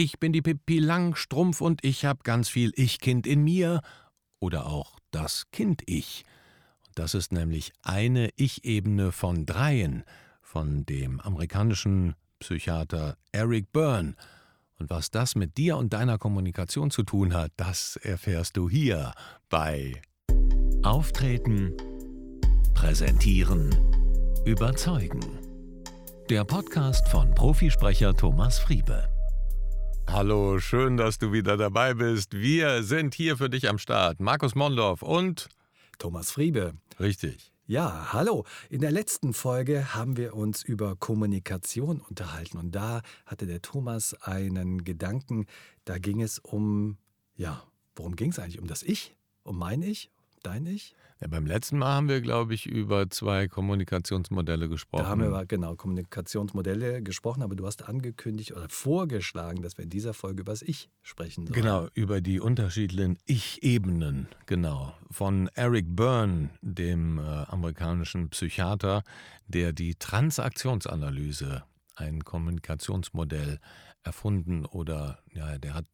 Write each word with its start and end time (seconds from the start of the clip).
Ich 0.00 0.20
bin 0.20 0.32
die 0.32 0.42
Pippi 0.42 0.78
Langstrumpf 0.78 1.60
und 1.60 1.84
ich 1.84 2.04
hab 2.04 2.22
ganz 2.22 2.48
viel 2.48 2.70
Ich-Kind 2.76 3.26
in 3.26 3.42
mir. 3.42 3.80
Oder 4.38 4.66
auch 4.66 5.00
das 5.10 5.50
Kind-Ich. 5.50 6.24
Das 6.94 7.14
ist 7.14 7.32
nämlich 7.32 7.72
eine 7.82 8.30
Ich-Ebene 8.36 9.10
von 9.10 9.44
dreien 9.44 10.04
von 10.40 10.86
dem 10.86 11.18
amerikanischen 11.18 12.14
Psychiater 12.38 13.16
Eric 13.32 13.72
Byrne. 13.72 14.14
Und 14.78 14.88
was 14.88 15.10
das 15.10 15.34
mit 15.34 15.56
dir 15.56 15.76
und 15.76 15.92
deiner 15.92 16.16
Kommunikation 16.16 16.92
zu 16.92 17.02
tun 17.02 17.34
hat, 17.34 17.50
das 17.56 17.96
erfährst 17.96 18.56
du 18.56 18.70
hier 18.70 19.10
bei 19.48 20.00
Auftreten, 20.84 21.72
Präsentieren, 22.72 23.74
Überzeugen. 24.44 25.40
Der 26.30 26.44
Podcast 26.44 27.08
von 27.08 27.34
Profisprecher 27.34 28.14
Thomas 28.14 28.60
Friebe. 28.60 29.17
Hallo, 30.10 30.58
schön, 30.58 30.96
dass 30.96 31.18
du 31.18 31.32
wieder 31.32 31.58
dabei 31.58 31.92
bist. 31.92 32.32
Wir 32.32 32.82
sind 32.82 33.14
hier 33.14 33.36
für 33.36 33.50
dich 33.50 33.68
am 33.68 33.76
Start. 33.76 34.20
Markus 34.20 34.54
Mondorf 34.54 35.02
und 35.02 35.50
Thomas 35.98 36.30
Friebe. 36.30 36.72
Richtig. 36.98 37.52
Ja, 37.66 38.10
hallo. 38.14 38.46
In 38.70 38.80
der 38.80 38.90
letzten 38.90 39.34
Folge 39.34 39.94
haben 39.94 40.16
wir 40.16 40.34
uns 40.34 40.62
über 40.62 40.96
Kommunikation 40.96 42.00
unterhalten 42.00 42.56
und 42.56 42.74
da 42.74 43.02
hatte 43.26 43.46
der 43.46 43.60
Thomas 43.60 44.14
einen 44.22 44.82
Gedanken, 44.82 45.44
da 45.84 45.98
ging 45.98 46.22
es 46.22 46.38
um, 46.38 46.96
ja, 47.36 47.62
worum 47.94 48.16
ging 48.16 48.30
es 48.30 48.38
eigentlich? 48.38 48.60
Um 48.60 48.66
das 48.66 48.82
Ich? 48.82 49.14
Um 49.42 49.58
mein 49.58 49.82
Ich? 49.82 50.10
Dein 50.42 50.66
Ich? 50.66 50.94
Ja, 51.20 51.26
beim 51.26 51.46
letzten 51.46 51.78
Mal 51.78 51.94
haben 51.94 52.08
wir, 52.08 52.20
glaube 52.20 52.54
ich, 52.54 52.66
über 52.66 53.10
zwei 53.10 53.48
Kommunikationsmodelle 53.48 54.68
gesprochen. 54.68 55.02
Da 55.02 55.08
haben 55.08 55.20
wir 55.20 55.28
über 55.28 55.46
genau 55.46 55.74
Kommunikationsmodelle 55.74 57.02
gesprochen, 57.02 57.42
aber 57.42 57.56
du 57.56 57.66
hast 57.66 57.88
angekündigt 57.88 58.52
oder 58.52 58.68
vorgeschlagen, 58.68 59.62
dass 59.62 59.76
wir 59.76 59.84
in 59.84 59.90
dieser 59.90 60.14
Folge 60.14 60.42
über 60.42 60.52
das 60.52 60.62
Ich 60.62 60.90
sprechen 61.02 61.46
sollen. 61.46 61.60
Genau, 61.60 61.88
über 61.94 62.20
die 62.20 62.38
unterschiedlichen 62.38 63.18
Ich-Ebenen, 63.26 64.28
genau. 64.46 64.94
Von 65.10 65.50
Eric 65.54 65.86
Byrne, 65.96 66.50
dem 66.62 67.18
äh, 67.18 67.22
amerikanischen 67.22 68.28
Psychiater, 68.28 69.02
der 69.48 69.72
die 69.72 69.96
Transaktionsanalyse, 69.96 71.64
ein 71.96 72.22
Kommunikationsmodell, 72.22 73.58
erfunden 74.04 74.64
oder 74.64 75.18
ja, 75.32 75.58
der 75.58 75.74
hat 75.74 75.86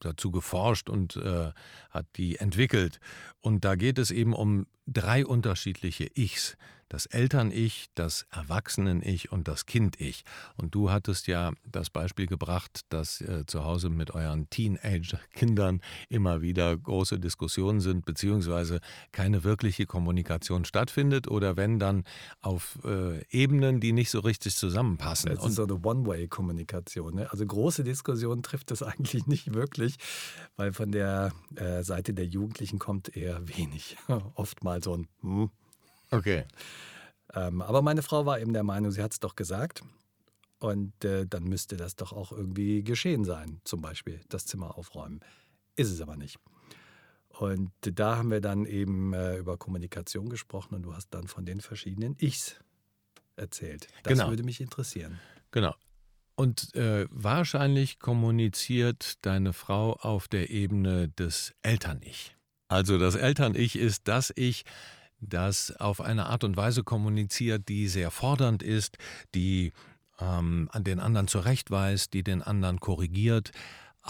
dazu 0.00 0.30
geforscht 0.30 0.88
und 0.88 1.16
äh, 1.16 1.52
hat 1.90 2.06
die 2.16 2.36
entwickelt. 2.36 3.00
Und 3.40 3.64
da 3.64 3.74
geht 3.74 3.98
es 3.98 4.10
eben 4.10 4.34
um 4.34 4.66
drei 4.86 5.24
unterschiedliche 5.24 6.10
Ichs 6.14 6.56
das 6.90 7.06
Eltern-Ich, 7.06 7.86
das 7.94 8.26
Erwachsenen-Ich 8.30 9.30
und 9.30 9.46
das 9.46 9.64
Kind-Ich. 9.64 10.24
Und 10.56 10.74
du 10.74 10.90
hattest 10.90 11.28
ja 11.28 11.52
das 11.64 11.88
Beispiel 11.88 12.26
gebracht, 12.26 12.80
dass 12.88 13.20
äh, 13.20 13.46
zu 13.46 13.64
Hause 13.64 13.90
mit 13.90 14.10
euren 14.10 14.50
Teenage-Kindern 14.50 15.80
immer 16.08 16.42
wieder 16.42 16.76
große 16.76 17.20
Diskussionen 17.20 17.80
sind, 17.80 18.04
beziehungsweise 18.04 18.80
keine 19.12 19.44
wirkliche 19.44 19.86
Kommunikation 19.86 20.64
stattfindet 20.64 21.28
oder 21.28 21.56
wenn 21.56 21.78
dann 21.78 22.02
auf 22.40 22.80
äh, 22.84 23.24
Ebenen, 23.30 23.78
die 23.78 23.92
nicht 23.92 24.10
so 24.10 24.18
richtig 24.18 24.56
zusammenpassen. 24.56 25.32
Das 25.32 25.46
ist 25.46 25.54
so 25.54 25.62
eine 25.62 25.80
One-Way-Kommunikation. 25.80 27.14
Ne? 27.14 27.30
Also 27.30 27.46
große 27.46 27.84
Diskussionen 27.84 28.42
trifft 28.42 28.72
das 28.72 28.79
eigentlich 28.82 29.26
nicht 29.26 29.54
wirklich, 29.54 29.96
weil 30.56 30.72
von 30.72 30.92
der 30.92 31.32
äh, 31.56 31.82
Seite 31.82 32.14
der 32.14 32.26
Jugendlichen 32.26 32.78
kommt 32.78 33.16
eher 33.16 33.46
wenig. 33.48 33.96
Oft 34.34 34.64
mal 34.64 34.82
so 34.82 34.96
ein 34.96 35.08
hm, 35.20 35.50
Okay. 36.10 36.44
Ähm, 37.34 37.62
aber 37.62 37.82
meine 37.82 38.02
Frau 38.02 38.26
war 38.26 38.40
eben 38.40 38.52
der 38.52 38.64
Meinung, 38.64 38.90
sie 38.90 39.02
hat 39.02 39.12
es 39.12 39.20
doch 39.20 39.36
gesagt. 39.36 39.82
Und 40.58 41.04
äh, 41.04 41.26
dann 41.26 41.44
müsste 41.44 41.76
das 41.76 41.96
doch 41.96 42.12
auch 42.12 42.32
irgendwie 42.32 42.82
geschehen 42.82 43.24
sein. 43.24 43.60
Zum 43.64 43.80
Beispiel 43.80 44.20
das 44.28 44.44
Zimmer 44.44 44.76
aufräumen. 44.76 45.20
Ist 45.76 45.90
es 45.90 46.00
aber 46.00 46.16
nicht. 46.16 46.38
Und 47.28 47.70
da 47.80 48.16
haben 48.16 48.30
wir 48.30 48.40
dann 48.40 48.66
eben 48.66 49.14
äh, 49.14 49.38
über 49.38 49.56
Kommunikation 49.56 50.28
gesprochen 50.28 50.74
und 50.74 50.82
du 50.82 50.94
hast 50.94 51.14
dann 51.14 51.28
von 51.28 51.46
den 51.46 51.60
verschiedenen 51.60 52.16
Ichs 52.18 52.56
erzählt. 53.36 53.86
Das 54.02 54.14
genau. 54.14 54.28
würde 54.28 54.42
mich 54.42 54.60
interessieren. 54.60 55.18
Genau. 55.50 55.74
Und 56.40 56.74
äh, 56.74 57.06
wahrscheinlich 57.10 57.98
kommuniziert 57.98 59.26
deine 59.26 59.52
Frau 59.52 59.92
auf 59.92 60.26
der 60.26 60.48
Ebene 60.48 61.10
des 61.10 61.52
Eltern-Ich. 61.60 62.34
Also 62.66 62.96
das 62.96 63.14
Eltern-Ich 63.14 63.76
ist 63.76 64.08
das 64.08 64.32
Ich, 64.34 64.64
das 65.20 65.76
auf 65.76 66.00
eine 66.00 66.28
Art 66.28 66.42
und 66.42 66.56
Weise 66.56 66.82
kommuniziert, 66.82 67.68
die 67.68 67.88
sehr 67.88 68.10
fordernd 68.10 68.62
ist, 68.62 68.96
die 69.34 69.74
ähm, 70.18 70.70
an 70.72 70.82
den 70.82 70.98
anderen 70.98 71.28
zurechtweist, 71.28 72.14
die 72.14 72.22
den 72.22 72.40
anderen 72.40 72.80
korrigiert, 72.80 73.50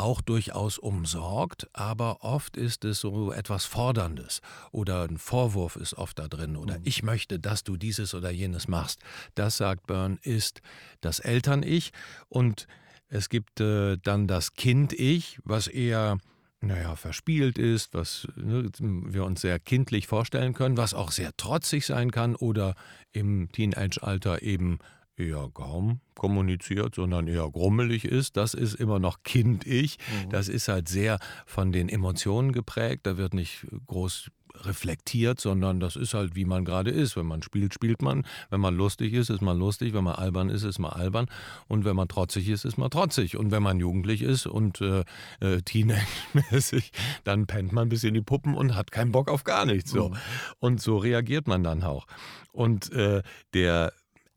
auch 0.01 0.21
durchaus 0.21 0.79
umsorgt, 0.79 1.69
aber 1.73 2.25
oft 2.25 2.57
ist 2.57 2.85
es 2.85 3.01
so 3.01 3.33
etwas 3.33 3.67
Forderndes 3.67 4.41
oder 4.73 5.05
ein 5.05 5.19
Vorwurf 5.19 5.77
ist 5.77 5.95
oft 5.95 6.19
da 6.19 6.27
drin 6.27 6.57
oder 6.57 6.79
mhm. 6.79 6.85
ich 6.85 7.03
möchte, 7.03 7.39
dass 7.39 7.65
du 7.65 7.77
dieses 7.77 8.15
oder 8.15 8.31
jenes 8.31 8.67
machst. 8.67 9.01
Das, 9.35 9.59
sagt 9.59 9.87
Byrne, 9.87 10.19
ist 10.23 10.63
das 11.01 11.21
Eltern-Ich 11.21 11.93
und 12.29 12.67
es 13.09 13.29
gibt 13.29 13.61
äh, 13.61 13.99
dann 14.03 14.27
das 14.27 14.55
Kind-Ich, 14.55 15.39
was 15.45 15.67
eher 15.67 16.19
naja, 16.63 16.95
verspielt 16.95 17.59
ist, 17.59 17.95
was 17.95 18.29
ne, 18.37 18.69
wir 18.79 19.25
uns 19.25 19.41
sehr 19.41 19.59
kindlich 19.59 20.07
vorstellen 20.07 20.53
können, 20.53 20.77
was 20.77 20.95
auch 20.95 21.11
sehr 21.11 21.35
trotzig 21.37 21.87
sein 21.87 22.11
kann 22.11 22.37
oder 22.37 22.75
im 23.13 23.51
Teenage-Alter 23.51 24.43
eben 24.43 24.79
eher 25.21 25.49
kaum 25.53 26.01
kommuniziert, 26.17 26.95
sondern 26.95 27.29
eher 27.29 27.49
grummelig 27.51 28.05
ist. 28.05 28.37
Das 28.37 28.55
ist 28.55 28.75
immer 28.75 28.99
noch 28.99 29.23
Kind-Ich. 29.23 29.99
Mhm. 29.99 30.31
Das 30.31 30.49
ist 30.49 30.69
halt 30.69 30.89
sehr 30.89 31.19
von 31.47 31.73
den 31.73 31.89
Emotionen 31.89 32.53
geprägt. 32.53 33.07
Da 33.07 33.17
wird 33.17 33.35
nicht 33.35 33.67
groß 33.87 34.31
reflektiert, 34.65 35.41
sondern 35.41 35.81
das 35.81 35.97
ist 35.97 36.15
halt, 36.15 36.35
wie 36.35 36.45
man 36.45 36.65
gerade 36.65 36.91
ist. 36.91 37.17
Wenn 37.17 37.27
man 37.27 37.43
spielt, 37.43 37.75
spielt 37.75 38.03
man. 38.03 38.27
Wenn 38.51 38.61
man 38.61 38.77
lustig 38.77 39.13
ist, 39.13 39.31
ist 39.31 39.41
man 39.41 39.59
lustig. 39.59 39.95
Wenn 39.95 40.05
man 40.05 40.17
albern 40.17 40.49
ist, 40.49 40.63
ist 40.63 40.79
man 40.79 40.93
albern. 40.93 41.27
Und 41.69 41.85
wenn 41.85 41.97
man 41.97 42.09
trotzig 42.09 42.49
ist, 42.49 42.65
ist 42.65 42.79
man 42.79 42.91
trotzig. 42.91 43.37
Und 43.37 43.51
wenn 43.51 43.63
man 43.63 43.81
jugendlich 43.81 44.23
ist 44.23 44.47
und 44.47 44.81
äh, 44.81 45.05
äh, 45.41 45.63
teenage-mäßig, 45.63 46.93
dann 47.25 47.47
pennt 47.47 47.73
man 47.73 47.89
bis 47.89 48.05
in 48.05 48.15
die 48.15 48.21
Puppen 48.21 48.55
und 48.55 48.75
hat 48.75 48.91
keinen 48.91 49.13
Bock 49.13 49.31
auf 49.31 49.45
gar 49.45 49.65
nichts. 49.65 49.91
So. 49.91 50.11
Mhm. 50.11 50.17
Und 50.59 50.81
so 50.81 50.99
reagiert 50.99 51.47
man 51.47 51.65
dann 51.65 51.83
auch. 51.83 52.07
Und 52.53 52.93
äh, 52.93 53.23
der 53.55 53.93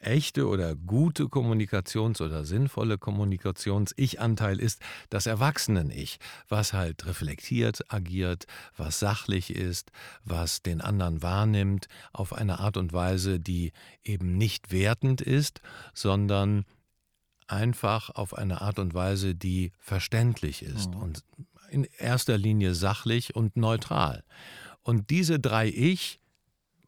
echte 0.05 0.47
oder 0.47 0.75
gute 0.75 1.25
Kommunikations- 1.25 2.21
oder 2.21 2.45
sinnvolle 2.45 2.97
Kommunikations-Ich-Anteil 2.97 4.59
ist 4.59 4.81
das 5.09 5.25
Erwachsenen-Ich, 5.25 6.19
was 6.47 6.73
halt 6.73 7.05
reflektiert 7.05 7.91
agiert, 7.91 8.45
was 8.77 8.99
sachlich 8.99 9.55
ist, 9.55 9.91
was 10.23 10.61
den 10.61 10.81
anderen 10.81 11.21
wahrnimmt, 11.21 11.87
auf 12.11 12.33
eine 12.33 12.59
Art 12.59 12.77
und 12.77 12.93
Weise, 12.93 13.39
die 13.39 13.71
eben 14.03 14.37
nicht 14.37 14.71
wertend 14.71 15.21
ist, 15.21 15.61
sondern 15.93 16.65
einfach 17.47 18.09
auf 18.09 18.33
eine 18.33 18.61
Art 18.61 18.79
und 18.79 18.93
Weise, 18.93 19.35
die 19.35 19.71
verständlich 19.79 20.63
ist 20.63 20.91
mhm. 20.91 21.01
und 21.01 21.23
in 21.69 21.87
erster 21.97 22.37
Linie 22.37 22.75
sachlich 22.75 23.35
und 23.35 23.57
neutral. 23.57 24.23
Und 24.83 25.09
diese 25.09 25.39
drei 25.39 25.67
Ich, 25.69 26.19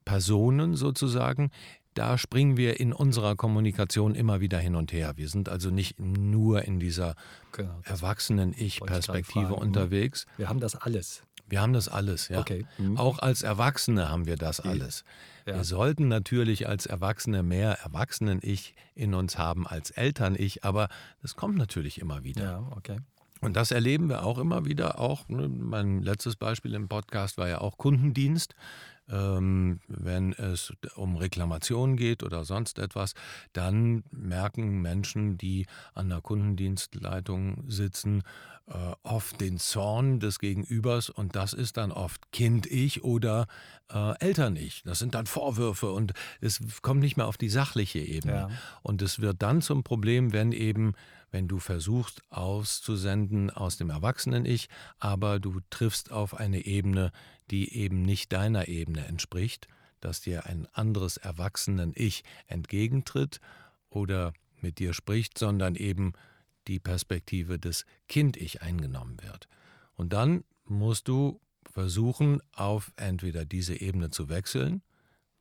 Personen 0.05 0.75
sozusagen, 0.75 1.49
da 1.95 2.17
springen 2.17 2.57
wir 2.57 2.79
in 2.79 2.93
unserer 2.93 3.35
Kommunikation 3.35 4.15
immer 4.15 4.41
wieder 4.41 4.59
hin 4.59 4.75
und 4.75 4.93
her. 4.93 5.13
Wir 5.15 5.29
sind 5.29 5.49
also 5.49 5.71
nicht 5.71 5.99
nur 5.99 6.63
in 6.63 6.79
dieser 6.79 7.15
genau, 7.51 7.79
Erwachsenen-Ich-Perspektive 7.83 9.47
mhm. 9.47 9.53
unterwegs. 9.53 10.27
Wir 10.37 10.49
haben 10.49 10.59
das 10.59 10.75
alles. 10.75 11.23
Wir 11.47 11.61
haben 11.61 11.73
das 11.73 11.87
alles, 11.87 12.27
ja. 12.27 12.39
Okay. 12.39 12.65
Mhm. 12.77 12.97
Auch 12.97 13.19
als 13.19 13.43
Erwachsene 13.43 14.09
haben 14.09 14.25
wir 14.25 14.35
das 14.35 14.59
alles. 14.59 15.03
Ja. 15.45 15.55
Wir 15.55 15.63
sollten 15.63 16.07
natürlich 16.07 16.67
als 16.67 16.85
Erwachsene 16.85 17.43
mehr 17.43 17.79
Erwachsenen-Ich 17.83 18.73
in 18.95 19.13
uns 19.13 19.37
haben 19.37 19.67
als 19.67 19.91
Eltern-Ich, 19.91 20.63
aber 20.63 20.89
das 21.21 21.35
kommt 21.35 21.57
natürlich 21.57 22.01
immer 22.01 22.23
wieder. 22.23 22.43
Ja, 22.43 22.71
okay. 22.75 22.97
Und 23.41 23.55
das 23.55 23.71
erleben 23.71 24.09
wir 24.09 24.23
auch 24.23 24.39
immer 24.39 24.65
wieder. 24.65 24.99
Auch 24.99 25.27
ne, 25.27 25.47
mein 25.47 26.01
letztes 26.01 26.35
Beispiel 26.35 26.73
im 26.73 26.87
Podcast 26.87 27.37
war 27.37 27.47
ja 27.47 27.61
auch 27.61 27.77
Kundendienst 27.77 28.55
wenn 29.07 30.33
es 30.33 30.73
um 30.95 31.15
Reklamationen 31.15 31.95
geht 31.95 32.23
oder 32.23 32.43
sonst 32.43 32.79
etwas, 32.79 33.13
dann 33.53 34.03
merken 34.11 34.81
Menschen, 34.81 35.37
die 35.37 35.67
an 35.93 36.09
der 36.09 36.21
Kundendienstleitung 36.21 37.63
sitzen, 37.67 38.23
äh, 38.67 38.95
oft 39.03 39.39
den 39.41 39.59
Zorn 39.59 40.19
des 40.19 40.39
Gegenübers 40.39 41.11
und 41.11 41.35
das 41.35 41.53
ist 41.53 41.77
dann 41.77 41.91
oft 41.91 42.31
Kind-Ich 42.31 43.03
oder 43.03 43.45
äh, 43.93 44.17
Eltern-Ich. 44.19 44.81
Das 44.83 44.97
sind 44.97 45.13
dann 45.13 45.27
Vorwürfe 45.27 45.91
und 45.91 46.13
es 46.41 46.59
kommt 46.81 47.01
nicht 47.01 47.15
mehr 47.15 47.27
auf 47.27 47.37
die 47.37 47.49
sachliche 47.49 47.99
Ebene. 47.99 48.33
Ja. 48.33 48.49
Und 48.81 49.03
es 49.03 49.19
wird 49.19 49.43
dann 49.43 49.61
zum 49.61 49.83
Problem, 49.83 50.33
wenn 50.33 50.51
eben 50.51 50.93
wenn 51.35 51.49
du 51.49 51.59
versuchst 51.59 52.21
auszusenden 52.29 53.49
aus 53.49 53.75
dem 53.75 53.89
Erwachsenen-Ich, 53.89 54.69
aber 54.99 55.41
du 55.41 55.59
triffst 55.69 56.09
auf 56.09 56.33
eine 56.33 56.65
Ebene, 56.65 57.11
die 57.51 57.73
eben 57.73 58.03
nicht 58.03 58.31
deiner 58.31 58.69
Ebene 58.69 59.05
entspricht, 59.05 59.67
dass 59.99 60.21
dir 60.21 60.45
ein 60.45 60.65
anderes 60.71 61.17
Erwachsenen-Ich 61.17 62.23
entgegentritt 62.47 63.41
oder 63.89 64.31
mit 64.61 64.79
dir 64.79 64.93
spricht, 64.93 65.37
sondern 65.37 65.75
eben 65.75 66.13
die 66.69 66.79
Perspektive 66.79 67.59
des 67.59 67.85
Kind-Ich 68.07 68.61
eingenommen 68.61 69.17
wird. 69.21 69.49
Und 69.95 70.13
dann 70.13 70.45
musst 70.63 71.09
du 71.09 71.41
versuchen, 71.69 72.39
auf 72.53 72.93
entweder 72.95 73.43
diese 73.43 73.75
Ebene 73.75 74.09
zu 74.09 74.29
wechseln, 74.29 74.83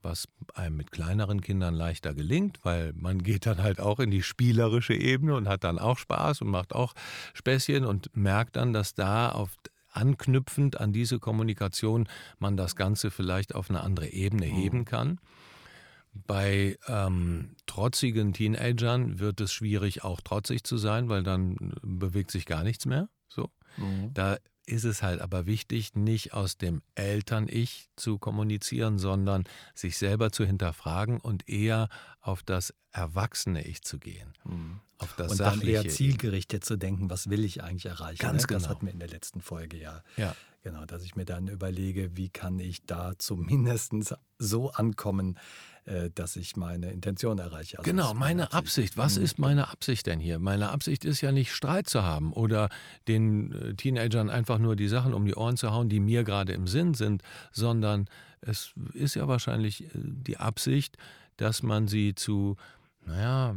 was 0.04 0.28
einem 0.54 0.76
mit 0.76 0.92
kleineren 0.92 1.40
Kindern 1.40 1.74
leichter 1.74 2.14
gelingt, 2.14 2.60
weil 2.62 2.92
man 2.94 3.22
geht 3.22 3.46
dann 3.46 3.62
halt 3.62 3.80
auch 3.80 3.98
in 3.98 4.10
die 4.10 4.22
spielerische 4.22 4.94
Ebene 4.94 5.34
und 5.34 5.48
hat 5.48 5.64
dann 5.64 5.78
auch 5.78 5.98
Spaß 5.98 6.42
und 6.42 6.48
macht 6.48 6.74
auch 6.74 6.94
Späßchen 7.32 7.84
und 7.84 8.14
merkt 8.16 8.56
dann, 8.56 8.72
dass 8.72 8.94
da 8.94 9.30
auf 9.30 9.56
anknüpfend 9.90 10.80
an 10.80 10.92
diese 10.92 11.18
Kommunikation 11.18 12.08
man 12.38 12.56
das 12.56 12.76
Ganze 12.76 13.10
vielleicht 13.10 13.54
auf 13.54 13.70
eine 13.70 13.82
andere 13.82 14.08
Ebene 14.08 14.46
mhm. 14.46 14.54
heben 14.54 14.84
kann. 14.84 15.20
Bei 16.12 16.78
ähm, 16.86 17.56
trotzigen 17.66 18.32
Teenagern 18.32 19.18
wird 19.18 19.40
es 19.40 19.52
schwierig, 19.52 20.04
auch 20.04 20.20
trotzig 20.20 20.62
zu 20.64 20.76
sein, 20.76 21.08
weil 21.08 21.24
dann 21.24 21.74
bewegt 21.82 22.30
sich 22.30 22.46
gar 22.46 22.62
nichts 22.62 22.86
mehr. 22.86 23.08
So. 23.28 23.50
Mhm. 23.76 24.14
Da 24.14 24.38
ist 24.66 24.84
es 24.84 25.02
halt 25.02 25.20
aber 25.20 25.46
wichtig, 25.46 25.94
nicht 25.94 26.32
aus 26.32 26.56
dem 26.56 26.82
Eltern-Ich 26.94 27.88
zu 27.96 28.19
kommunizieren, 28.19 28.99
sondern 28.99 29.44
sich 29.75 29.99
selber 29.99 30.32
zu 30.32 30.44
hinterfragen 30.44 31.20
und 31.20 31.49
eher 31.49 31.88
auf 32.20 32.43
das 32.43 32.75
erwachsene 32.93 33.66
Ich 33.66 33.82
zu 33.82 33.99
gehen. 33.99 34.32
Mhm. 34.44 34.81
Auf 34.99 35.14
das 35.16 35.32
und 35.32 35.40
dann 35.40 35.61
eher 35.61 35.88
zielgerichtet 35.88 36.64
zu 36.64 36.76
denken, 36.76 37.11
was 37.11 37.28
will 37.28 37.44
ich 37.44 37.62
eigentlich 37.62 37.87
erreichen. 37.87 38.20
Ganz 38.20 38.43
ne? 38.43 38.46
genau. 38.49 38.61
Das 38.61 38.69
hatten 38.69 38.87
wir 38.87 38.93
in 38.93 39.00
der 39.00 39.08
letzten 39.08 39.40
Folge 39.40 39.76
ja. 39.78 40.02
Ja. 40.16 40.34
Genau, 40.62 40.87
dass 40.87 41.02
ich 41.02 41.14
mir 41.14 41.26
dann 41.26 41.49
überlege, 41.49 42.16
wie 42.16 42.31
kann 42.31 42.58
ich 42.58 42.87
da 42.87 43.19
zumindest 43.19 43.93
so 44.38 44.70
ankommen, 44.70 45.38
dass 46.14 46.36
ich 46.36 46.56
meine 46.56 46.90
Intention 46.90 47.38
erreiche. 47.38 47.78
Also 47.78 47.90
genau, 47.90 48.14
meine 48.14 48.52
Absicht. 48.52 48.64
Absicht. 48.64 48.96
Was 48.96 49.19
mhm. 49.19 49.25
ist 49.25 49.38
meine 49.38 49.69
Absicht 49.69 50.06
denn 50.06 50.20
hier? 50.20 50.38
Meine 50.38 50.70
Absicht 50.70 51.04
ist 51.04 51.20
ja 51.20 51.32
nicht 51.32 51.52
Streit 51.52 51.88
zu 51.88 52.02
haben 52.02 52.32
oder 52.32 52.69
den 53.08 53.52
äh, 53.52 53.75
Teenagern 53.75 54.31
einfach 54.31 54.58
nur 54.58 54.76
die 54.76 54.88
Sachen 54.88 55.14
um 55.14 55.26
die 55.26 55.34
Ohren 55.34 55.56
zu 55.56 55.70
hauen, 55.70 55.88
die 55.88 56.00
mir 56.00 56.25
gerade 56.25 56.52
im 56.52 56.66
Sinn 56.66 56.94
sind, 56.94 57.22
sondern 57.52 58.08
es 58.40 58.72
ist 58.94 59.14
ja 59.14 59.28
wahrscheinlich 59.28 59.84
äh, 59.84 59.88
die 59.94 60.38
Absicht, 60.38 60.96
dass 61.36 61.62
man 61.62 61.88
sie 61.88 62.14
zu 62.14 62.56
naja, 63.06 63.54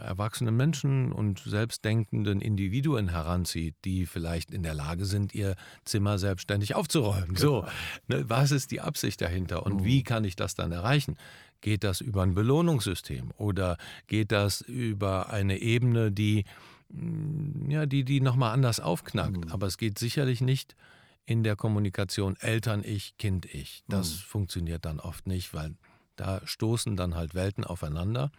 erwachsenen 0.00 0.56
Menschen 0.56 1.12
und 1.12 1.40
selbstdenkenden 1.40 2.40
Individuen 2.40 3.10
heranzieht, 3.10 3.74
die 3.84 4.06
vielleicht 4.06 4.50
in 4.50 4.62
der 4.62 4.72
Lage 4.72 5.04
sind, 5.04 5.34
ihr 5.34 5.54
Zimmer 5.84 6.18
selbstständig 6.18 6.74
aufzuräumen. 6.74 7.36
So, 7.36 7.66
ne, 8.08 8.24
was 8.28 8.52
ist 8.52 8.70
die 8.70 8.80
Absicht 8.80 9.20
dahinter 9.20 9.66
und 9.66 9.84
wie 9.84 9.98
mhm. 9.98 10.04
kann 10.04 10.24
ich 10.24 10.34
das 10.34 10.54
dann 10.54 10.72
erreichen? 10.72 11.16
Geht 11.60 11.84
das 11.84 12.00
über 12.00 12.22
ein 12.22 12.34
Belohnungssystem 12.34 13.32
oder 13.36 13.76
geht 14.06 14.32
das 14.32 14.60
über 14.60 15.30
eine 15.30 15.58
Ebene, 15.58 16.12
die 16.12 16.44
mm, 16.90 17.70
ja, 17.70 17.86
die, 17.86 18.04
die 18.04 18.20
nochmal 18.20 18.52
anders 18.52 18.80
aufknackt? 18.80 19.46
Mhm. 19.46 19.52
Aber 19.52 19.66
es 19.66 19.78
geht 19.78 19.98
sicherlich 19.98 20.40
nicht 20.40 20.76
in 21.24 21.42
der 21.42 21.56
Kommunikation 21.56 22.36
Eltern-Ich, 22.36 23.16
Kind-Ich. 23.18 23.82
Das 23.88 24.12
mhm. 24.12 24.18
funktioniert 24.18 24.84
dann 24.84 25.00
oft 25.00 25.26
nicht, 25.26 25.52
weil 25.54 25.74
da 26.14 26.40
stoßen 26.44 26.96
dann 26.96 27.14
halt 27.14 27.34
Welten 27.34 27.64
aufeinander. 27.64 28.30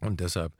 Und 0.00 0.20
deshalb 0.20 0.52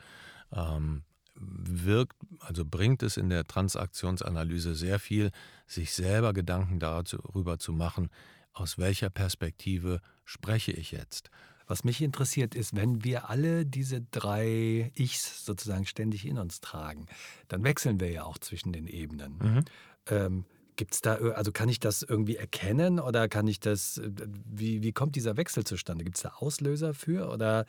ähm, 0.53 1.05
wirkt, 1.39 2.17
also 2.41 2.65
bringt 2.65 3.03
es 3.03 3.17
in 3.17 3.29
der 3.29 3.45
Transaktionsanalyse 3.45 4.75
sehr 4.75 4.99
viel, 4.99 5.31
sich 5.67 5.93
selber 5.93 6.33
Gedanken 6.33 6.79
darüber 6.79 7.59
zu 7.59 7.73
machen, 7.73 8.11
aus 8.53 8.79
welcher 8.79 9.11
Perspektive 9.11 10.01
spreche 10.25 10.73
ich 10.73 10.91
jetzt. 10.93 11.31
Was 11.67 11.85
mich 11.85 12.01
interessiert 12.01 12.55
ist, 12.55 12.77
wenn 12.77 13.03
wir 13.05 13.29
alle 13.29 13.67
diese 13.67 14.01
drei 14.11 14.93
Ichs 14.95 15.45
sozusagen 15.45 15.87
ständig 15.87 16.25
in 16.27 16.39
uns 16.39 16.61
tragen, 16.61 17.07
dann 17.49 17.65
wechseln 17.65 17.99
wir 18.01 18.11
ja 18.11 18.25
auch 18.25 18.39
zwischen 18.39 18.73
den 18.73 18.87
Ebenen. 18.87 19.39
Mhm. 19.39 19.65
Ähm, 20.09 20.45
Gibt's 20.77 21.01
da, 21.01 21.15
also 21.15 21.53
kann 21.53 21.71
ich 21.71 21.81
das 21.81 22.03
irgendwie 22.03 22.37
erkennen 22.37 23.01
oder 23.01 23.29
kann 23.29 23.49
ich 23.49 23.61
das, 23.61 23.97
äh, 23.97 24.11
wie, 24.45 24.83
wie 24.83 24.93
kommt 24.93 25.17
dieser 25.17 25.39
Wechsel 25.39 25.65
zustande? 25.65 26.05
Gibt 26.05 26.19
es 26.19 26.23
da 26.23 26.35
Auslöser 26.37 26.93
für 26.93 27.31
oder 27.31 27.65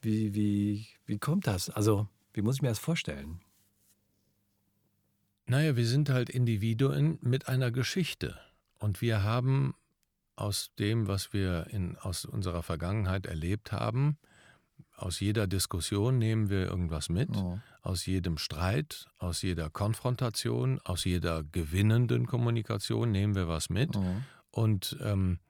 wie, 0.00 0.34
wie, 0.34 0.86
wie 1.04 1.18
kommt 1.18 1.46
das? 1.46 1.68
Also, 1.68 2.08
wie 2.32 2.40
muss 2.40 2.56
ich 2.56 2.62
mir 2.62 2.68
das 2.68 2.78
vorstellen? 2.78 3.40
Naja, 5.46 5.76
wir 5.76 5.86
sind 5.86 6.08
halt 6.08 6.30
Individuen 6.30 7.18
mit 7.20 7.48
einer 7.48 7.70
Geschichte. 7.70 8.38
Und 8.78 9.00
wir 9.00 9.22
haben 9.22 9.74
aus 10.38 10.70
dem, 10.78 11.08
was 11.08 11.32
wir 11.32 11.66
in, 11.70 11.96
aus 11.98 12.24
unserer 12.24 12.62
Vergangenheit 12.62 13.26
erlebt 13.26 13.72
haben. 13.72 14.18
Aus 14.96 15.20
jeder 15.20 15.46
Diskussion 15.46 16.18
nehmen 16.18 16.48
wir 16.48 16.66
irgendwas 16.66 17.08
mit, 17.08 17.36
oh. 17.36 17.58
aus 17.82 18.06
jedem 18.06 18.38
Streit, 18.38 19.06
aus 19.18 19.42
jeder 19.42 19.70
Konfrontation, 19.70 20.80
aus 20.84 21.04
jeder 21.04 21.42
gewinnenden 21.42 22.26
Kommunikation 22.26 23.10
nehmen 23.10 23.34
wir 23.34 23.48
was 23.48 23.68
mit. 23.68 23.96
Oh. 23.96 24.16
Und 24.50 24.96
ähm, 25.02 25.40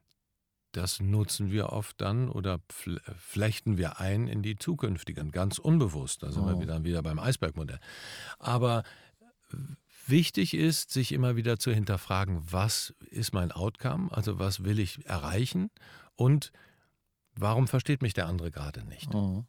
das 0.71 0.99
nutzen 0.99 1.51
wir 1.51 1.69
oft 1.69 1.99
dann 2.01 2.29
oder 2.29 2.59
flechten 3.17 3.77
wir 3.77 3.99
ein 3.99 4.27
in 4.27 4.41
die 4.41 4.55
zukünftigen, 4.55 5.31
ganz 5.31 5.57
unbewusst. 5.57 6.23
Da 6.23 6.31
sind 6.31 6.43
oh. 6.43 6.47
wir 6.47 6.59
wieder, 6.59 6.83
wieder 6.83 7.03
beim 7.03 7.19
Eisbergmodell. 7.19 7.79
Aber 8.37 8.83
Wichtig 10.09 10.53
ist, 10.53 10.91
sich 10.91 11.11
immer 11.11 11.35
wieder 11.35 11.59
zu 11.59 11.71
hinterfragen, 11.71 12.41
was 12.51 12.93
ist 13.09 13.33
mein 13.33 13.51
Outcome, 13.51 14.11
also 14.11 14.39
was 14.39 14.63
will 14.63 14.79
ich 14.79 15.05
erreichen 15.05 15.69
und 16.15 16.51
warum 17.35 17.67
versteht 17.67 18.01
mich 18.01 18.13
der 18.13 18.27
andere 18.27 18.51
gerade 18.51 18.83
nicht. 18.85 19.13
Mhm. 19.13 19.45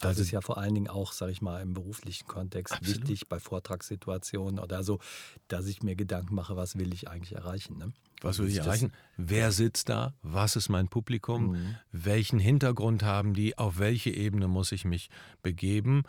Das 0.00 0.10
also, 0.10 0.22
ist 0.22 0.30
ja 0.30 0.40
vor 0.40 0.58
allen 0.58 0.74
Dingen 0.74 0.88
auch, 0.88 1.12
sage 1.12 1.32
ich 1.32 1.42
mal, 1.42 1.60
im 1.60 1.74
beruflichen 1.74 2.26
Kontext 2.28 2.74
absolut. 2.74 3.00
wichtig 3.00 3.28
bei 3.28 3.40
Vortragssituationen 3.40 4.60
oder 4.60 4.84
so, 4.84 5.00
dass 5.48 5.66
ich 5.66 5.82
mir 5.82 5.96
Gedanken 5.96 6.34
mache, 6.34 6.56
was 6.56 6.78
will 6.78 6.94
ich 6.94 7.08
eigentlich 7.08 7.34
erreichen. 7.34 7.78
Ne? 7.78 7.92
Was 8.20 8.38
will 8.38 8.48
ich 8.48 8.58
erreichen? 8.58 8.92
Wer 9.16 9.50
sitzt 9.50 9.88
da? 9.88 10.14
Was 10.22 10.54
ist 10.54 10.68
mein 10.68 10.88
Publikum? 10.88 11.52
Mhm. 11.52 11.76
Welchen 11.90 12.38
Hintergrund 12.38 13.02
haben 13.02 13.34
die? 13.34 13.58
Auf 13.58 13.78
welche 13.78 14.10
Ebene 14.10 14.46
muss 14.46 14.70
ich 14.70 14.84
mich 14.84 15.10
begeben? 15.42 16.04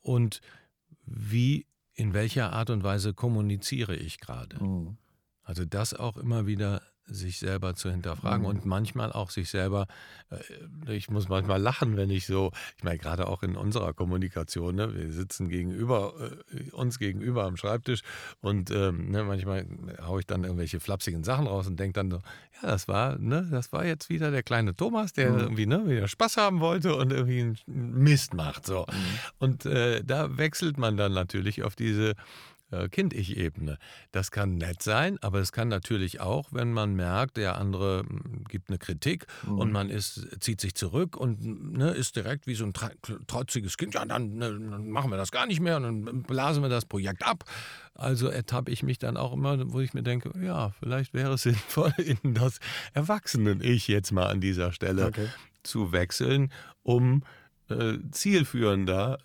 Und 0.00 0.40
wie 1.04 1.66
in 1.94 2.12
welcher 2.12 2.52
Art 2.52 2.70
und 2.70 2.82
Weise 2.82 3.14
kommuniziere 3.14 3.96
ich 3.96 4.20
gerade. 4.20 4.62
Mhm. 4.62 4.96
Also 5.42 5.64
das 5.64 5.94
auch 5.94 6.16
immer 6.16 6.46
wieder 6.46 6.82
sich 7.06 7.38
selber 7.38 7.74
zu 7.74 7.90
hinterfragen 7.90 8.42
mhm. 8.42 8.48
und 8.48 8.64
manchmal 8.64 9.12
auch 9.12 9.30
sich 9.30 9.50
selber, 9.50 9.86
äh, 10.30 10.94
ich 10.94 11.10
muss 11.10 11.28
manchmal 11.28 11.60
lachen, 11.60 11.96
wenn 11.96 12.10
ich 12.10 12.26
so, 12.26 12.50
ich 12.76 12.84
meine 12.84 12.98
gerade 12.98 13.26
auch 13.26 13.42
in 13.42 13.56
unserer 13.56 13.92
Kommunikation, 13.92 14.76
ne, 14.76 14.94
wir 14.94 15.12
sitzen 15.12 15.48
gegenüber, 15.48 16.14
äh, 16.52 16.70
uns 16.70 16.98
gegenüber 16.98 17.44
am 17.44 17.56
Schreibtisch 17.56 18.02
und 18.40 18.70
ähm, 18.70 19.10
ne, 19.10 19.24
manchmal 19.24 19.66
haue 20.02 20.20
ich 20.20 20.26
dann 20.26 20.44
irgendwelche 20.44 20.80
flapsigen 20.80 21.24
Sachen 21.24 21.46
raus 21.46 21.66
und 21.66 21.78
denke 21.78 21.94
dann 21.94 22.10
so, 22.10 22.16
ja, 22.62 22.68
das 22.68 22.88
war, 22.88 23.18
ne, 23.18 23.46
das 23.50 23.72
war 23.72 23.84
jetzt 23.84 24.08
wieder 24.08 24.30
der 24.30 24.42
kleine 24.42 24.74
Thomas, 24.74 25.12
der 25.12 25.30
mhm. 25.30 25.38
irgendwie 25.38 25.66
ne, 25.66 25.86
wieder 25.86 26.08
Spaß 26.08 26.36
haben 26.36 26.60
wollte 26.60 26.94
und 26.96 27.12
irgendwie 27.12 27.40
einen 27.40 27.58
Mist 27.66 28.34
macht. 28.34 28.66
So. 28.66 28.86
Mhm. 28.90 29.18
Und 29.38 29.66
äh, 29.66 30.02
da 30.04 30.36
wechselt 30.38 30.78
man 30.78 30.96
dann 30.96 31.12
natürlich 31.12 31.62
auf 31.62 31.76
diese 31.76 32.14
Kind-Ich-Ebene. 32.90 33.78
Das 34.12 34.30
kann 34.30 34.56
nett 34.56 34.82
sein, 34.82 35.18
aber 35.22 35.38
es 35.38 35.52
kann 35.52 35.68
natürlich 35.68 36.20
auch, 36.20 36.52
wenn 36.52 36.72
man 36.72 36.94
merkt, 36.94 37.36
der 37.36 37.58
andere 37.58 38.00
hm, 38.00 38.44
gibt 38.48 38.68
eine 38.68 38.78
Kritik 38.78 39.26
mhm. 39.46 39.58
und 39.58 39.72
man 39.72 39.90
ist, 39.90 40.28
zieht 40.40 40.60
sich 40.60 40.74
zurück 40.74 41.16
und 41.16 41.72
ne, 41.76 41.90
ist 41.90 42.16
direkt 42.16 42.46
wie 42.46 42.54
so 42.54 42.64
ein 42.64 42.72
trotziges 43.26 43.76
Kind, 43.76 43.94
ja, 43.94 44.04
dann, 44.04 44.36
ne, 44.36 44.50
dann, 44.50 44.90
machen 44.90 45.10
wir 45.10 45.16
das 45.16 45.30
gar 45.30 45.46
nicht 45.46 45.60
mehr 45.60 45.76
und 45.76 45.82
dann 45.82 46.22
blasen 46.22 46.62
wir 46.62 46.68
das 46.68 46.84
Projekt 46.84 47.24
ab. 47.24 47.44
Also 47.94 48.28
ertappe 48.28 48.70
ich 48.70 48.82
mich 48.82 48.98
dann 48.98 49.16
auch 49.16 49.32
immer, 49.32 49.72
wo 49.72 49.80
ich 49.80 49.94
mir 49.94 50.02
denke, 50.02 50.32
ja, 50.42 50.70
vielleicht 50.80 51.14
wäre 51.14 51.34
es 51.34 51.42
sinnvoll, 51.44 51.94
in 51.98 52.34
das 52.34 52.58
Erwachsenen-Ich 52.92 53.88
jetzt 53.88 54.10
mal 54.10 54.26
an 54.26 54.40
dieser 54.40 54.72
Stelle 54.72 55.06
okay. 55.06 55.28
zu 55.62 55.92
wechseln, 55.92 56.50
um 56.82 57.22
äh, 57.68 57.98
zielführender 58.10 59.18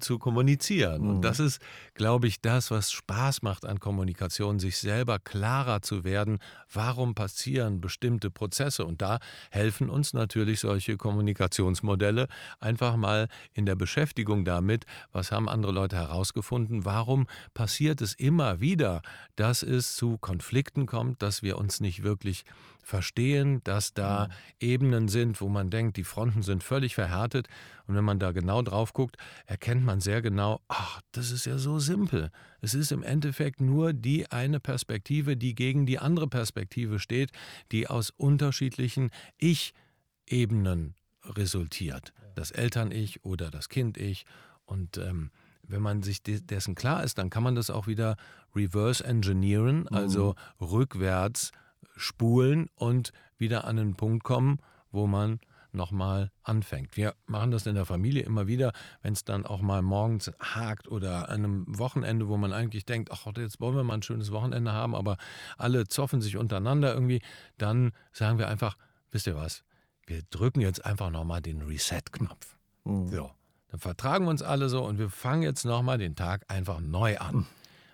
zu 0.00 0.18
kommunizieren. 0.18 1.02
Mhm. 1.02 1.10
Und 1.10 1.22
das 1.22 1.40
ist, 1.40 1.60
glaube 1.94 2.26
ich, 2.26 2.40
das, 2.40 2.70
was 2.70 2.90
Spaß 2.90 3.42
macht 3.42 3.64
an 3.64 3.80
Kommunikation, 3.80 4.58
sich 4.58 4.78
selber 4.78 5.18
klarer 5.18 5.82
zu 5.82 6.04
werden, 6.04 6.38
warum 6.72 7.14
passieren 7.14 7.80
bestimmte 7.80 8.30
Prozesse. 8.30 8.84
Und 8.84 9.02
da 9.02 9.18
helfen 9.50 9.88
uns 9.88 10.12
natürlich 10.12 10.60
solche 10.60 10.96
Kommunikationsmodelle 10.96 12.28
einfach 12.60 12.96
mal 12.96 13.28
in 13.52 13.66
der 13.66 13.76
Beschäftigung 13.76 14.44
damit, 14.44 14.84
was 15.12 15.32
haben 15.32 15.48
andere 15.48 15.72
Leute 15.72 15.96
herausgefunden, 15.96 16.84
warum 16.84 17.26
passiert 17.54 18.00
es 18.00 18.14
immer 18.14 18.60
wieder, 18.60 19.02
dass 19.36 19.62
es 19.62 19.94
zu 19.94 20.18
Konflikten 20.18 20.86
kommt, 20.86 21.22
dass 21.22 21.42
wir 21.42 21.58
uns 21.58 21.80
nicht 21.80 22.02
wirklich 22.02 22.44
verstehen, 22.88 23.60
dass 23.64 23.92
da 23.92 24.28
mhm. 24.28 24.32
Ebenen 24.60 25.08
sind, 25.08 25.42
wo 25.42 25.50
man 25.50 25.68
denkt, 25.68 25.98
die 25.98 26.04
Fronten 26.04 26.42
sind 26.42 26.64
völlig 26.64 26.94
verhärtet. 26.94 27.46
Und 27.86 27.94
wenn 27.94 28.04
man 28.04 28.18
da 28.18 28.32
genau 28.32 28.62
drauf 28.62 28.94
guckt, 28.94 29.16
erkennt 29.44 29.84
man 29.84 30.00
sehr 30.00 30.22
genau, 30.22 30.62
ach, 30.68 31.02
das 31.12 31.30
ist 31.30 31.44
ja 31.44 31.58
so 31.58 31.78
simpel. 31.78 32.30
Es 32.62 32.72
ist 32.72 32.90
im 32.90 33.02
Endeffekt 33.02 33.60
nur 33.60 33.92
die 33.92 34.30
eine 34.30 34.58
Perspektive, 34.58 35.36
die 35.36 35.54
gegen 35.54 35.84
die 35.84 35.98
andere 35.98 36.28
Perspektive 36.28 36.98
steht, 36.98 37.30
die 37.72 37.88
aus 37.88 38.08
unterschiedlichen 38.08 39.10
Ich-Ebenen 39.36 40.94
resultiert. 41.24 42.14
Das 42.36 42.50
Eltern-Ich 42.50 43.22
oder 43.22 43.50
das 43.50 43.68
Kind-Ich. 43.68 44.24
Und 44.64 44.96
ähm, 44.96 45.30
wenn 45.62 45.82
man 45.82 46.02
sich 46.02 46.22
dessen 46.22 46.74
klar 46.74 47.04
ist, 47.04 47.18
dann 47.18 47.28
kann 47.28 47.42
man 47.42 47.54
das 47.54 47.68
auch 47.68 47.86
wieder 47.86 48.16
reverse 48.56 49.04
engineeren, 49.04 49.80
mhm. 49.80 49.88
also 49.90 50.36
rückwärts 50.58 51.52
spulen 51.96 52.68
und 52.74 53.12
wieder 53.36 53.64
an 53.64 53.78
einen 53.78 53.94
Punkt 53.94 54.24
kommen, 54.24 54.58
wo 54.90 55.06
man 55.06 55.40
nochmal 55.72 56.30
anfängt. 56.42 56.96
Wir 56.96 57.14
machen 57.26 57.50
das 57.50 57.66
in 57.66 57.74
der 57.74 57.84
Familie 57.84 58.22
immer 58.22 58.46
wieder, 58.46 58.72
wenn 59.02 59.12
es 59.12 59.24
dann 59.24 59.44
auch 59.44 59.60
mal 59.60 59.82
morgens 59.82 60.32
hakt 60.40 60.88
oder 60.88 61.28
an 61.28 61.44
einem 61.44 61.78
Wochenende, 61.78 62.28
wo 62.28 62.36
man 62.36 62.52
eigentlich 62.52 62.86
denkt, 62.86 63.10
ach, 63.12 63.26
jetzt 63.36 63.60
wollen 63.60 63.76
wir 63.76 63.84
mal 63.84 63.94
ein 63.94 64.02
schönes 64.02 64.32
Wochenende 64.32 64.72
haben, 64.72 64.94
aber 64.94 65.16
alle 65.56 65.86
zoffen 65.86 66.20
sich 66.20 66.36
untereinander 66.36 66.92
irgendwie, 66.94 67.20
dann 67.58 67.92
sagen 68.12 68.38
wir 68.38 68.48
einfach, 68.48 68.76
wisst 69.10 69.26
ihr 69.26 69.36
was, 69.36 69.62
wir 70.06 70.22
drücken 70.30 70.60
jetzt 70.60 70.84
einfach 70.84 71.10
nochmal 71.10 71.42
den 71.42 71.62
Reset-Knopf. 71.62 72.56
Mhm. 72.84 73.08
So, 73.08 73.30
dann 73.68 73.80
vertragen 73.80 74.24
wir 74.24 74.30
uns 74.30 74.42
alle 74.42 74.68
so 74.68 74.84
und 74.84 74.98
wir 74.98 75.10
fangen 75.10 75.42
jetzt 75.42 75.64
nochmal 75.64 75.98
den 75.98 76.16
Tag 76.16 76.44
einfach 76.48 76.80
neu 76.80 77.18
an. 77.18 77.36
Mhm. 77.36 77.46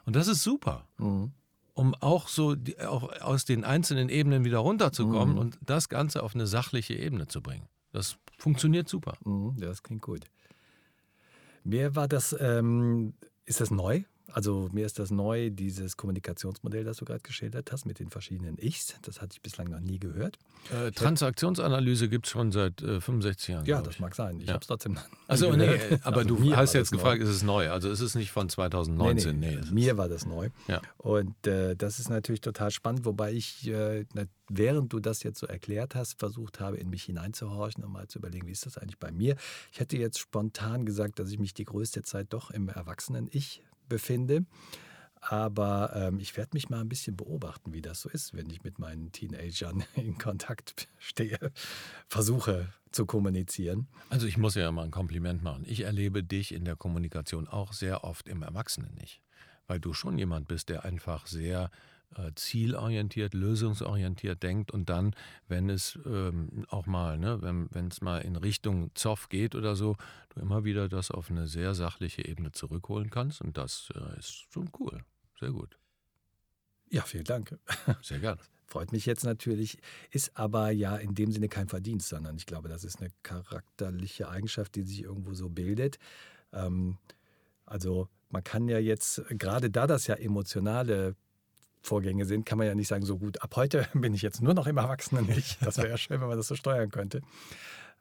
Und 0.06 0.16
das 0.16 0.28
ist 0.28 0.42
super. 0.42 0.86
Mhm 0.98 1.32
um 1.74 1.94
auch 1.96 2.28
so 2.28 2.54
die, 2.54 2.78
auch 2.80 3.20
aus 3.20 3.44
den 3.44 3.64
einzelnen 3.64 4.08
Ebenen 4.08 4.44
wieder 4.44 4.58
runterzukommen 4.58 5.34
mhm. 5.34 5.40
und 5.40 5.58
das 5.60 5.88
Ganze 5.88 6.22
auf 6.22 6.34
eine 6.34 6.46
sachliche 6.46 6.94
Ebene 6.94 7.26
zu 7.26 7.42
bringen. 7.42 7.68
Das 7.92 8.16
funktioniert 8.38 8.88
super. 8.88 9.16
Mhm, 9.24 9.56
das 9.58 9.82
klingt 9.82 10.02
gut. 10.02 10.24
Mir 11.64 11.94
war 11.96 12.08
das, 12.08 12.34
ähm, 12.38 13.14
ist 13.44 13.60
das 13.60 13.70
neu? 13.70 14.02
Also 14.34 14.68
mir 14.72 14.84
ist 14.84 14.98
das 14.98 15.12
neu, 15.12 15.50
dieses 15.50 15.96
Kommunikationsmodell, 15.96 16.82
das 16.82 16.96
du 16.96 17.04
gerade 17.04 17.20
geschildert 17.20 17.70
hast, 17.70 17.86
mit 17.86 18.00
den 18.00 18.10
verschiedenen 18.10 18.58
Ichs. 18.58 18.96
Das 19.02 19.20
hatte 19.20 19.34
ich 19.34 19.40
bislang 19.40 19.68
noch 19.68 19.78
nie 19.78 20.00
gehört. 20.00 20.40
Äh, 20.72 20.90
Transaktionsanalyse 20.90 22.08
gibt 22.08 22.26
es 22.26 22.32
schon 22.32 22.50
seit 22.50 22.82
äh, 22.82 23.00
65 23.00 23.48
Jahren. 23.48 23.64
Ja, 23.64 23.80
das 23.80 24.00
mag 24.00 24.12
sein. 24.16 24.40
Ich 24.40 24.48
ja. 24.48 24.54
habe 24.54 24.62
es 24.62 24.66
trotzdem 24.66 24.94
noch 24.94 25.04
Also 25.28 25.52
nee, 25.52 25.78
aber 26.02 26.22
also 26.22 26.34
du 26.34 26.56
hast 26.56 26.72
jetzt 26.72 26.90
gefragt, 26.90 27.20
neu. 27.20 27.28
ist 27.28 27.36
es 27.36 27.42
neu? 27.44 27.70
Also 27.70 27.88
ist 27.88 28.00
es 28.00 28.16
nicht 28.16 28.32
von 28.32 28.48
2019? 28.48 29.38
Nee, 29.38 29.50
nee, 29.50 29.60
nee 29.62 29.70
mir 29.70 29.96
war 29.96 30.08
das 30.08 30.26
neu. 30.26 30.50
Ja. 30.66 30.82
Und 30.96 31.46
äh, 31.46 31.76
das 31.76 32.00
ist 32.00 32.10
natürlich 32.10 32.40
total 32.40 32.72
spannend, 32.72 33.04
wobei 33.04 33.32
ich, 33.32 33.68
äh, 33.68 34.04
während 34.48 34.92
du 34.92 34.98
das 34.98 35.22
jetzt 35.22 35.38
so 35.38 35.46
erklärt 35.46 35.94
hast, 35.94 36.18
versucht 36.18 36.58
habe, 36.58 36.78
in 36.78 36.90
mich 36.90 37.04
hineinzuhorchen 37.04 37.84
und 37.84 37.92
mal 37.92 38.08
zu 38.08 38.18
überlegen, 38.18 38.48
wie 38.48 38.52
ist 38.52 38.66
das 38.66 38.78
eigentlich 38.78 38.98
bei 38.98 39.12
mir. 39.12 39.36
Ich 39.70 39.78
hätte 39.78 39.96
jetzt 39.96 40.18
spontan 40.18 40.84
gesagt, 40.84 41.20
dass 41.20 41.30
ich 41.30 41.38
mich 41.38 41.54
die 41.54 41.64
größte 41.64 42.02
Zeit 42.02 42.26
doch 42.30 42.50
im 42.50 42.68
Erwachsenen-Ich 42.68 43.62
befinde. 43.88 44.46
Aber 45.20 45.92
ähm, 45.94 46.18
ich 46.18 46.36
werde 46.36 46.50
mich 46.52 46.68
mal 46.68 46.80
ein 46.80 46.88
bisschen 46.88 47.16
beobachten, 47.16 47.72
wie 47.72 47.80
das 47.80 48.02
so 48.02 48.10
ist, 48.10 48.34
wenn 48.34 48.50
ich 48.50 48.62
mit 48.62 48.78
meinen 48.78 49.10
Teenagern 49.10 49.84
in 49.96 50.18
Kontakt 50.18 50.86
stehe, 50.98 51.38
versuche 52.08 52.68
zu 52.92 53.06
kommunizieren. 53.06 53.88
Also 54.10 54.26
ich 54.26 54.36
muss 54.36 54.54
ja 54.54 54.70
mal 54.70 54.84
ein 54.84 54.90
Kompliment 54.90 55.42
machen. 55.42 55.64
Ich 55.66 55.80
erlebe 55.80 56.22
dich 56.22 56.52
in 56.52 56.64
der 56.64 56.76
Kommunikation 56.76 57.48
auch 57.48 57.72
sehr 57.72 58.04
oft 58.04 58.28
im 58.28 58.42
Erwachsenen 58.42 58.94
nicht, 58.94 59.22
weil 59.66 59.80
du 59.80 59.94
schon 59.94 60.18
jemand 60.18 60.46
bist, 60.46 60.68
der 60.68 60.84
einfach 60.84 61.26
sehr 61.26 61.70
zielorientiert, 62.36 63.34
lösungsorientiert 63.34 64.42
denkt 64.42 64.70
und 64.70 64.88
dann, 64.88 65.14
wenn 65.48 65.68
es 65.68 65.98
ähm, 66.06 66.64
auch 66.68 66.86
mal, 66.86 67.18
ne, 67.18 67.40
wenn 67.42 67.88
es 67.88 68.00
mal 68.00 68.18
in 68.18 68.36
Richtung 68.36 68.90
Zoff 68.94 69.28
geht 69.28 69.54
oder 69.54 69.74
so, 69.74 69.96
du 70.30 70.40
immer 70.40 70.64
wieder 70.64 70.88
das 70.88 71.10
auf 71.10 71.30
eine 71.30 71.46
sehr 71.46 71.74
sachliche 71.74 72.24
Ebene 72.24 72.52
zurückholen 72.52 73.10
kannst 73.10 73.40
und 73.40 73.56
das 73.56 73.88
äh, 73.94 74.18
ist 74.18 74.46
schon 74.52 74.70
cool. 74.78 75.02
Sehr 75.40 75.50
gut. 75.50 75.76
Ja, 76.90 77.02
vielen 77.02 77.24
Dank. 77.24 77.58
Sehr 78.02 78.20
gerne. 78.20 78.40
Freut 78.66 78.92
mich 78.92 79.04
jetzt 79.04 79.24
natürlich, 79.24 79.78
ist 80.10 80.36
aber 80.36 80.70
ja 80.70 80.96
in 80.96 81.14
dem 81.14 81.32
Sinne 81.32 81.48
kein 81.48 81.68
Verdienst, 81.68 82.08
sondern 82.08 82.36
ich 82.36 82.46
glaube, 82.46 82.68
das 82.68 82.84
ist 82.84 83.00
eine 83.00 83.10
charakterliche 83.22 84.28
Eigenschaft, 84.28 84.74
die 84.74 84.82
sich 84.82 85.02
irgendwo 85.02 85.34
so 85.34 85.48
bildet. 85.48 85.98
Ähm, 86.52 86.98
also 87.66 88.08
man 88.30 88.42
kann 88.44 88.68
ja 88.68 88.78
jetzt, 88.78 89.22
gerade 89.28 89.70
da 89.70 89.86
das 89.86 90.06
ja 90.06 90.14
emotionale 90.14 91.14
Vorgänge 91.84 92.24
sind, 92.24 92.46
kann 92.46 92.58
man 92.58 92.66
ja 92.66 92.74
nicht 92.74 92.88
sagen, 92.88 93.04
so 93.04 93.18
gut, 93.18 93.42
ab 93.42 93.54
heute 93.56 93.86
bin 93.94 94.14
ich 94.14 94.22
jetzt 94.22 94.42
nur 94.42 94.54
noch 94.54 94.66
im 94.66 94.76
Erwachsenen 94.76 95.26
nicht. 95.26 95.58
Das 95.64 95.76
wäre 95.76 95.90
ja 95.90 95.98
schön, 95.98 96.20
wenn 96.20 96.28
man 96.28 96.36
das 96.36 96.48
so 96.48 96.56
steuern 96.56 96.90
könnte. 96.90 97.20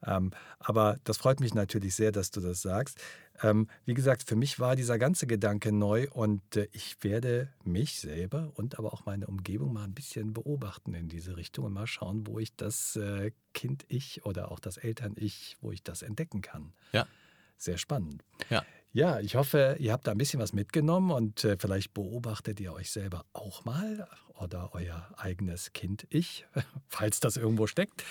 Ähm, 0.06 0.32
aber 0.60 0.98
das 1.04 1.18
freut 1.18 1.40
mich 1.40 1.54
natürlich 1.54 1.96
sehr, 1.96 2.12
dass 2.12 2.32
du 2.32 2.42
das 2.42 2.62
sagst. 2.62 3.00
Ähm, 3.42 3.68
wie 3.86 3.94
gesagt, 3.94 4.24
für 4.24 4.36
mich 4.36 4.60
war 4.60 4.76
dieser 4.76 4.98
ganze 5.00 5.28
Gedanke 5.28 5.72
neu 5.72 6.08
und 6.12 6.56
äh, 6.56 6.68
ich 6.72 7.04
werde 7.04 7.50
mich 7.64 8.00
selber 8.00 8.52
und 8.56 8.78
aber 8.78 8.94
auch 8.94 9.06
meine 9.06 9.28
Umgebung 9.28 9.74
mal 9.74 9.86
ein 9.86 9.94
bisschen 9.94 10.34
beobachten 10.34 10.94
in 10.94 11.08
diese 11.10 11.36
Richtung 11.36 11.66
und 11.66 11.74
mal 11.74 11.88
schauen, 11.88 12.28
wo 12.28 12.40
ich 12.40 12.56
das 12.56 12.96
äh, 12.96 13.32
Kind-Ich 13.54 14.26
oder 14.26 14.52
auch 14.52 14.60
das 14.60 14.78
Eltern-Ich, 14.78 15.58
wo 15.62 15.72
ich 15.72 15.84
das 15.84 16.02
entdecken 16.02 16.42
kann. 16.42 16.74
Ja. 16.92 17.08
Sehr 17.58 17.78
spannend. 17.78 18.24
Ja. 18.50 18.64
Ja, 18.96 19.20
ich 19.20 19.34
hoffe, 19.36 19.76
ihr 19.80 19.92
habt 19.92 20.06
da 20.06 20.12
ein 20.12 20.20
bisschen 20.20 20.40
was 20.40 20.54
mitgenommen 20.54 21.10
und 21.10 21.44
äh, 21.46 21.58
vielleicht 21.58 21.96
beobachtet 21.96 22.60
ihr 22.60 22.74
euch 22.74 22.92
selber 22.92 23.26
auch 23.34 23.66
mal 23.66 24.08
oder 24.40 24.70
euer 24.74 25.08
eigenes 25.18 25.74
Kind-Ich, 25.74 26.46
falls 26.88 27.20
das 27.20 27.38
irgendwo 27.38 27.68
steckt. 27.68 28.04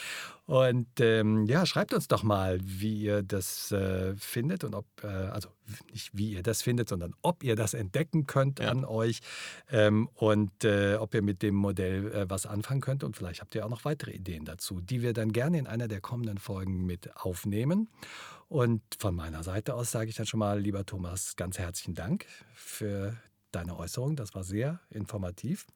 Und 0.47 0.89
ähm, 1.01 1.47
ja, 1.47 1.67
schreibt 1.67 1.95
uns 1.95 2.09
doch 2.09 2.23
mal, 2.23 2.59
wie 2.63 3.03
ihr 3.03 3.23
das 3.23 3.71
äh, 3.73 4.15
findet 4.17 4.65
und 4.65 4.75
ob, 4.75 4.87
äh, 5.03 5.07
also 5.07 5.49
nicht 5.91 6.11
wie 6.17 6.33
ihr 6.33 6.43
das 6.43 6.63
findet, 6.63 6.89
sondern 6.89 7.15
ob 7.23 7.43
ihr 7.43 7.57
das 7.57 7.75
entdecken 7.75 8.27
könnt 8.27 8.59
ja. 8.59 8.71
an 8.71 8.85
euch 8.85 9.21
ähm, 9.71 10.09
und 10.15 10.65
äh, 10.65 10.97
ob 10.97 11.15
ihr 11.15 11.23
mit 11.23 11.43
dem 11.43 11.55
Modell 11.55 12.13
äh, 12.13 12.31
was 12.31 12.47
anfangen 12.47 12.81
könnt. 12.81 13.05
Und 13.05 13.17
vielleicht 13.17 13.41
habt 13.41 13.55
ihr 13.55 13.65
auch 13.65 13.71
noch 13.71 13.85
weitere 13.85 14.13
Ideen 14.13 14.45
dazu, 14.45 14.81
die 14.81 15.03
wir 15.03 15.13
dann 15.13 15.33
gerne 15.33 15.59
in 15.59 15.67
einer 15.67 15.89
der 15.89 16.01
kommenden 16.01 16.39
Folgen 16.39 16.85
mit 16.85 17.17
aufnehmen. 17.17 17.89
Und 18.49 18.83
von 18.99 19.15
meiner 19.15 19.43
Seite 19.43 19.75
aus 19.75 19.91
sage 19.91 20.11
ich 20.11 20.17
dann 20.17 20.27
schon 20.27 20.41
mal, 20.41 20.61
lieber 20.61 20.85
Thomas, 20.85 21.37
ganz 21.37 21.59
herzlichen 21.59 21.95
Dank 21.95 22.27
für 22.55 23.17
deine 23.51 23.79
Äußerung. 23.79 24.17
Das 24.17 24.35
war 24.35 24.45
sehr 24.45 24.81
informativ. 24.91 25.67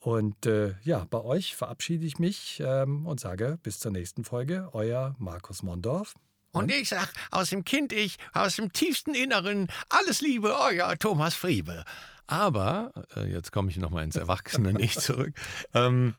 Und 0.00 0.46
äh, 0.46 0.74
ja, 0.82 1.06
bei 1.10 1.20
euch 1.20 1.56
verabschiede 1.56 2.06
ich 2.06 2.18
mich 2.18 2.62
ähm, 2.64 3.06
und 3.06 3.18
sage 3.18 3.58
bis 3.62 3.80
zur 3.80 3.90
nächsten 3.90 4.24
Folge. 4.24 4.68
Euer 4.72 5.16
Markus 5.18 5.62
Mondorf. 5.62 6.14
Und 6.52 6.70
ich 6.70 6.88
sage 6.88 7.10
aus 7.30 7.50
dem 7.50 7.64
Kind-Ich, 7.64 8.16
aus 8.32 8.56
dem 8.56 8.72
tiefsten 8.72 9.14
Inneren, 9.14 9.68
alles 9.88 10.20
Liebe, 10.20 10.56
euer 10.58 10.96
Thomas 10.98 11.34
Friebe. 11.34 11.84
Aber, 12.26 12.92
äh, 13.16 13.30
jetzt 13.30 13.52
komme 13.52 13.70
ich 13.70 13.76
nochmal 13.76 14.04
ins 14.04 14.16
Erwachsenen-Ich 14.16 14.94
zurück. 14.98 15.34
Ähm, 15.74 16.14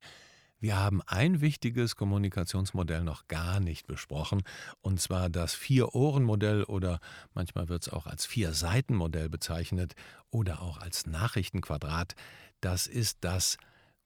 wir 0.59 0.77
haben 0.77 1.01
ein 1.05 1.39
wichtiges 1.39 1.95
Kommunikationsmodell 1.95 3.03
noch 3.03 3.27
gar 3.27 3.59
nicht 3.59 3.87
besprochen, 3.87 4.43
und 4.81 4.99
zwar 4.99 5.29
das 5.29 5.53
Vier-Ohren-Modell 5.53 6.63
oder 6.63 6.99
manchmal 7.33 7.69
wird 7.69 7.83
es 7.83 7.93
auch 7.93 8.07
als 8.07 8.25
Vier-Seiten-Modell 8.25 9.29
bezeichnet 9.29 9.95
oder 10.31 10.61
auch 10.61 10.79
als 10.79 11.05
Nachrichtenquadrat. 11.05 12.15
Das 12.59 12.87
ist 12.87 13.19
das 13.21 13.57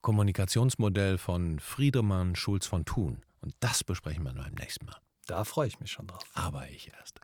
Kommunikationsmodell 0.03 1.17
von 1.17 1.60
Friedemann 1.60 2.36
Schulz 2.36 2.67
von 2.67 2.86
Thun. 2.86 3.24
Und 3.41 3.55
das 3.62 3.83
besprechen 3.83 4.24
wir 4.24 4.33
beim 4.33 4.53
nächsten 4.53 4.86
Mal. 4.86 4.98
Da 5.25 5.43
freue 5.45 5.67
ich 5.67 5.79
mich 5.79 5.91
schon 5.91 6.07
drauf. 6.07 6.24
Aber 6.33 6.69
ich 6.69 6.91
erst. 6.93 7.19